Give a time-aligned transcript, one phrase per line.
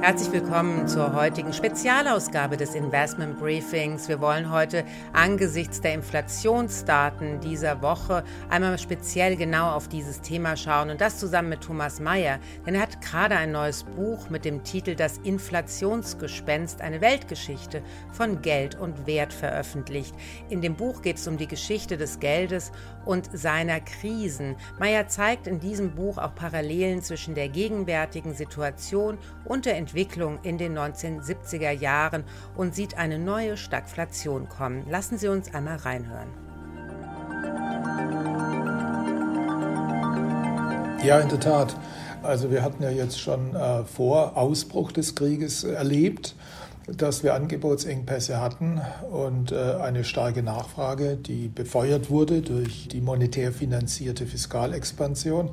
[0.00, 4.08] Herzlich willkommen zur heutigen Spezialausgabe des Investment Briefings.
[4.08, 10.90] Wir wollen heute angesichts der Inflationsdaten dieser Woche einmal speziell genau auf dieses Thema schauen
[10.90, 14.62] und das zusammen mit Thomas Mayer, denn er hat gerade ein neues Buch mit dem
[14.62, 20.14] Titel Das Inflationsgespenst, eine Weltgeschichte von Geld und Wert veröffentlicht.
[20.48, 22.70] In dem Buch geht es um die Geschichte des Geldes
[23.04, 24.54] und seiner Krisen.
[24.78, 30.58] Mayer zeigt in diesem Buch auch Parallelen zwischen der gegenwärtigen Situation und der Entwicklung in
[30.58, 32.24] den 1970er Jahren
[32.58, 34.84] und sieht eine neue Stagflation kommen.
[34.90, 36.28] Lassen Sie uns einmal reinhören.
[41.02, 41.74] Ja, in der Tat.
[42.22, 46.34] Also wir hatten ja jetzt schon äh, vor Ausbruch des Krieges erlebt,
[46.86, 53.52] dass wir Angebotsengpässe hatten und äh, eine starke Nachfrage, die befeuert wurde durch die monetär
[53.52, 55.50] finanzierte Fiskalexpansion.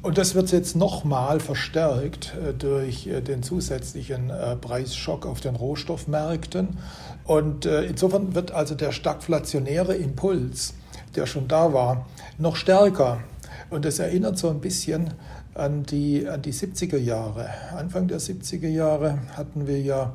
[0.00, 5.56] Und das wird jetzt nochmal verstärkt äh, durch äh, den zusätzlichen äh, Preisschock auf den
[5.56, 6.78] Rohstoffmärkten.
[7.24, 10.72] Und insofern wird also der stagflationäre Impuls,
[11.14, 12.06] der schon da war,
[12.38, 13.20] noch stärker.
[13.68, 15.10] Und das erinnert so ein bisschen
[15.54, 17.48] an die, an die 70er Jahre.
[17.76, 20.12] Anfang der 70er Jahre hatten wir ja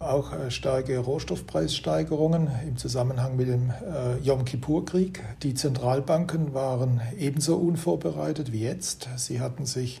[0.00, 5.22] auch äh, starke Rohstoffpreissteigerungen im Zusammenhang mit dem äh, Yom Kippur-Krieg.
[5.42, 9.08] Die Zentralbanken waren ebenso unvorbereitet wie jetzt.
[9.16, 10.00] Sie hatten sich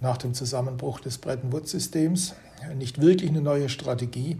[0.00, 2.34] nach dem Zusammenbruch des Bretton Woods-Systems
[2.76, 4.38] nicht wirklich eine neue Strategie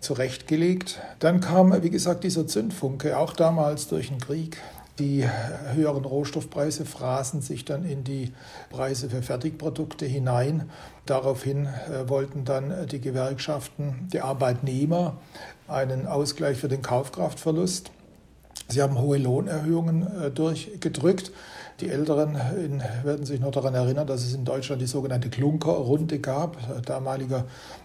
[0.00, 1.00] zurechtgelegt.
[1.18, 4.58] Dann kam, wie gesagt, dieser Zündfunke, auch damals durch den Krieg,
[4.98, 5.28] die
[5.74, 8.32] höheren Rohstoffpreise fraßen sich dann in die
[8.70, 10.70] Preise für Fertigprodukte hinein.
[11.04, 15.18] Daraufhin äh, wollten dann die Gewerkschaften, die Arbeitnehmer
[15.68, 17.90] einen Ausgleich für den Kaufkraftverlust.
[18.68, 21.32] Sie haben hohe Lohnerhöhungen äh, durchgedrückt.
[21.80, 22.40] Die Älteren
[23.04, 26.56] werden sich noch daran erinnern, dass es in Deutschland die sogenannte Klunker-Runde gab.
[26.86, 27.44] Damaliger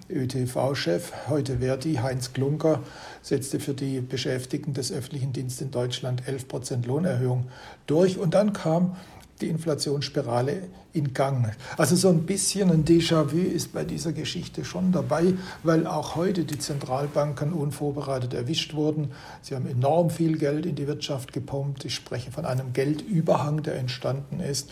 [0.10, 2.80] ÖTV-Chef, heute Verdi, Heinz Klunker,
[3.22, 7.48] setzte für die Beschäftigten des öffentlichen Dienstes in Deutschland 11 Prozent Lohnerhöhung
[7.86, 8.18] durch.
[8.18, 8.96] Und dann kam
[9.42, 10.64] die Inflationsspirale
[10.94, 11.56] in Gang.
[11.78, 16.44] Also so ein bisschen ein Déjà-vu ist bei dieser Geschichte schon dabei, weil auch heute
[16.44, 19.12] die Zentralbanken unvorbereitet erwischt wurden.
[19.42, 21.86] Sie haben enorm viel Geld in die Wirtschaft gepumpt.
[21.86, 24.70] Ich spreche von einem Geldüberhang, der entstanden ist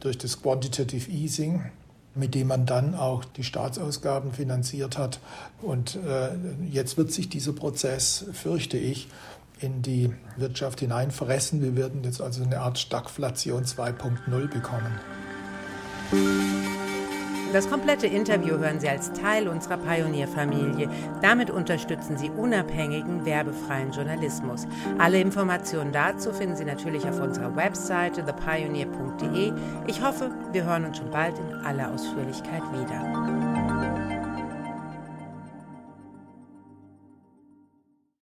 [0.00, 1.62] durch das Quantitative Easing
[2.14, 5.20] mit dem man dann auch die Staatsausgaben finanziert hat.
[5.62, 6.30] Und äh,
[6.70, 9.08] jetzt wird sich dieser Prozess, fürchte ich,
[9.60, 11.62] in die Wirtschaft hineinfressen.
[11.62, 15.00] Wir werden jetzt also eine Art Stagflation 2.0 bekommen.
[17.52, 20.88] Das komplette Interview hören Sie als Teil unserer Pionierfamilie.
[21.20, 24.66] Damit unterstützen Sie unabhängigen, werbefreien Journalismus.
[24.98, 29.52] Alle Informationen dazu finden Sie natürlich auf unserer Webseite thepioneer.de.
[29.86, 33.31] Ich hoffe, wir hören uns schon bald in aller Ausführlichkeit wieder.